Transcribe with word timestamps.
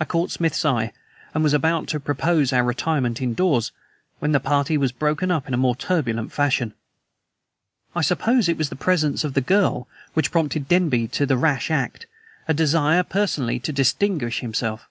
I 0.00 0.04
caught 0.04 0.32
Smith's 0.32 0.64
eye, 0.64 0.92
and 1.32 1.44
was 1.44 1.54
about 1.54 1.86
to 1.86 2.00
propose 2.00 2.52
our 2.52 2.64
retirement 2.64 3.22
indoors, 3.22 3.70
when 4.18 4.32
the 4.32 4.40
party 4.40 4.76
was 4.76 4.90
broken 4.90 5.30
up 5.30 5.48
in 5.48 5.56
more 5.60 5.76
turbulent 5.76 6.32
fashion. 6.32 6.74
I 7.94 8.00
suppose 8.00 8.48
it 8.48 8.58
was 8.58 8.70
the 8.70 8.74
presence 8.74 9.22
of 9.22 9.34
the 9.34 9.40
girl 9.40 9.86
which 10.14 10.32
prompted 10.32 10.66
Denby 10.66 11.06
to 11.14 11.26
the 11.26 11.36
rash 11.36 11.70
act, 11.70 12.06
a 12.48 12.52
desire 12.54 13.04
personally 13.04 13.60
to 13.60 13.72
distinguish 13.72 14.40
himself. 14.40 14.88